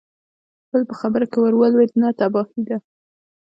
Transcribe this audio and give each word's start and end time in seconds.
بل 0.71 0.83
په 0.89 0.95
خبره 0.99 1.25
کې 1.31 1.37
ور 1.39 1.53
ولوېد: 1.57 1.91
نه، 2.01 2.09
تباهي 2.19 2.61
ده! 2.67 2.77